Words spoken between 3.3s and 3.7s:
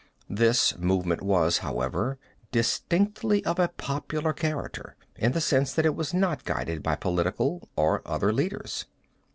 of a